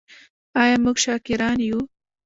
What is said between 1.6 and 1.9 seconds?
یو؟